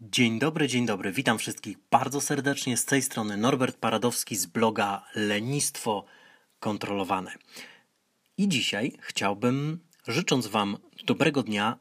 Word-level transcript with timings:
Dzień 0.00 0.38
dobry, 0.38 0.68
dzień 0.68 0.86
dobry. 0.86 1.12
Witam 1.12 1.38
wszystkich 1.38 1.76
bardzo 1.90 2.20
serdecznie. 2.20 2.76
Z 2.76 2.84
tej 2.84 3.02
strony 3.02 3.36
Norbert 3.36 3.76
Paradowski 3.76 4.36
z 4.36 4.46
bloga 4.46 5.04
Lenistwo 5.14 6.04
Kontrolowane. 6.60 7.34
I 8.36 8.48
dzisiaj 8.48 8.92
chciałbym, 9.00 9.80
życząc 10.06 10.46
Wam 10.46 10.76
dobrego 11.06 11.42
dnia, 11.42 11.78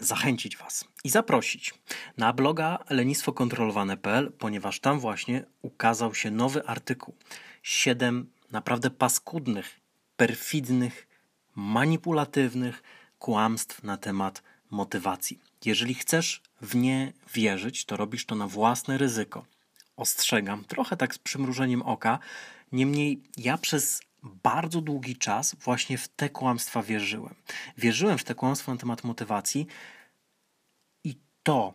zachęcić 0.00 0.56
Was 0.56 0.84
i 1.04 1.10
zaprosić 1.10 1.74
na 2.16 2.32
bloga 2.32 2.78
lenistwokontrolowane.pl, 2.90 4.32
ponieważ 4.38 4.80
tam 4.80 5.00
właśnie 5.00 5.44
ukazał 5.62 6.14
się 6.14 6.30
nowy 6.30 6.66
artykuł. 6.66 7.14
Siedem 7.62 8.30
naprawdę 8.52 8.90
paskudnych, 8.90 9.80
perfidnych, 10.16 11.08
manipulatywnych 11.54 12.82
kłamstw 13.18 13.82
na 13.82 13.96
temat 13.96 14.42
motywacji. 14.70 15.40
Jeżeli 15.64 15.94
chcesz 15.94 16.42
w 16.60 16.76
nie 16.76 17.12
wierzyć, 17.34 17.84
to 17.84 17.96
robisz 17.96 18.26
to 18.26 18.34
na 18.34 18.46
własne 18.46 18.98
ryzyko. 18.98 19.44
Ostrzegam, 19.96 20.64
trochę 20.64 20.96
tak 20.96 21.14
z 21.14 21.18
przymrużeniem 21.18 21.82
oka. 21.82 22.18
Niemniej 22.72 23.22
ja 23.36 23.58
przez 23.58 24.00
bardzo 24.22 24.80
długi 24.80 25.16
czas 25.16 25.54
właśnie 25.54 25.98
w 25.98 26.08
te 26.08 26.30
kłamstwa 26.30 26.82
wierzyłem. 26.82 27.34
Wierzyłem 27.78 28.18
w 28.18 28.24
te 28.24 28.34
kłamstwa 28.34 28.72
na 28.72 28.78
temat 28.78 29.04
motywacji 29.04 29.66
i 31.04 31.16
to 31.42 31.74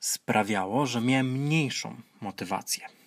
sprawiało, 0.00 0.86
że 0.86 1.00
miałem 1.00 1.32
mniejszą 1.32 1.96
motywację. 2.20 2.97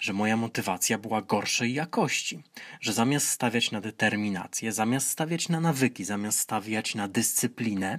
Że 0.00 0.12
moja 0.12 0.36
motywacja 0.36 0.98
była 0.98 1.22
gorszej 1.22 1.74
jakości, 1.74 2.42
że 2.80 2.92
zamiast 2.92 3.28
stawiać 3.28 3.70
na 3.70 3.80
determinację, 3.80 4.72
zamiast 4.72 5.08
stawiać 5.08 5.48
na 5.48 5.60
nawyki, 5.60 6.04
zamiast 6.04 6.38
stawiać 6.38 6.94
na 6.94 7.08
dyscyplinę, 7.08 7.98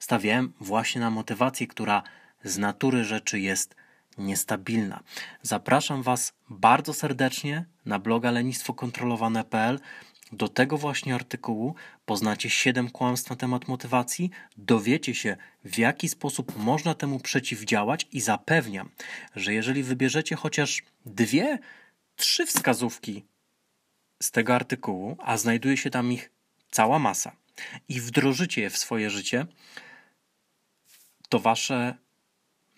stawiałem 0.00 0.52
właśnie 0.60 1.00
na 1.00 1.10
motywację, 1.10 1.66
która 1.66 2.02
z 2.44 2.58
natury 2.58 3.04
rzeczy 3.04 3.40
jest 3.40 3.74
niestabilna. 4.18 5.00
Zapraszam 5.42 6.02
Was 6.02 6.32
bardzo 6.50 6.94
serdecznie 6.94 7.64
na 7.86 7.98
bloga 7.98 8.30
lenistwokontrolowane.pl. 8.30 9.80
Do 10.32 10.48
tego 10.48 10.78
właśnie 10.78 11.14
artykułu 11.14 11.74
poznacie 12.06 12.50
7 12.50 12.90
kłamstw 12.90 13.30
na 13.30 13.36
temat 13.36 13.68
motywacji, 13.68 14.30
dowiecie 14.56 15.14
się, 15.14 15.36
w 15.64 15.78
jaki 15.78 16.08
sposób 16.08 16.56
można 16.56 16.94
temu 16.94 17.20
przeciwdziałać 17.20 18.06
i 18.12 18.20
zapewniam, 18.20 18.90
że 19.36 19.54
jeżeli 19.54 19.82
wybierzecie 19.82 20.36
chociaż 20.36 20.82
dwie, 21.06 21.58
trzy 22.16 22.46
wskazówki 22.46 23.24
z 24.22 24.30
tego 24.30 24.54
artykułu, 24.54 25.16
a 25.18 25.36
znajduje 25.36 25.76
się 25.76 25.90
tam 25.90 26.12
ich 26.12 26.30
cała 26.70 26.98
masa, 26.98 27.32
i 27.88 28.00
wdrożycie 28.00 28.62
je 28.62 28.70
w 28.70 28.78
swoje 28.78 29.10
życie, 29.10 29.46
to 31.28 31.38
wasze 31.38 31.94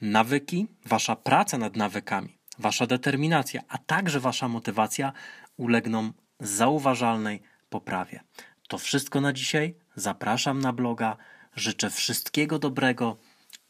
nawyki, 0.03 0.67
wasza 0.86 1.17
praca 1.17 1.58
nad 1.58 1.77
nawykami, 1.77 2.39
wasza 2.58 2.86
determinacja, 2.86 3.62
a 3.69 3.78
także 3.78 4.20
wasza 4.20 4.48
motywacja 4.48 5.12
ulegną 5.56 6.12
zauważalnej 6.41 7.42
poprawie. 7.70 8.20
To 8.69 8.78
wszystko 8.78 9.20
na 9.20 9.33
dzisiaj. 9.33 9.75
Zapraszam 9.94 10.61
na 10.61 10.72
bloga. 10.72 11.17
Życzę 11.56 11.91
wszystkiego 11.91 12.59
dobrego. 12.59 13.17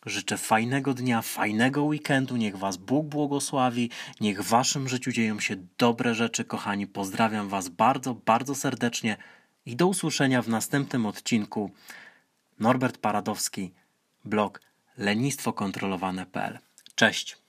Życzę 0.07 0.39
fajnego 0.39 0.95
dnia, 0.95 1.23
fajnego 1.23 1.85
weekendu. 1.85 2.37
Niech 2.37 2.57
Was 2.57 2.77
Bóg 2.77 3.07
błogosławi. 3.07 3.91
Niech 4.21 4.43
w 4.43 4.49
Waszym 4.49 4.89
życiu 4.89 5.13
dzieją 5.13 5.41
się 5.41 5.57
dobre 5.79 6.15
rzeczy, 6.15 6.45
kochani. 6.45 6.87
Pozdrawiam 6.87 7.49
Was 7.49 7.69
bardzo, 7.69 8.15
bardzo 8.15 8.55
serdecznie 8.55 9.17
i 9.67 9.77
do 9.77 9.87
usłyszenia 9.87 10.43
w 10.43 10.49
następnym 10.49 11.07
odcinku. 11.07 11.71
Norbert 12.59 12.99
Paradowski, 12.99 13.73
blog 14.25 14.61
lenistwokontrolowane.pl. 14.97 16.59
Cześć. 16.95 17.43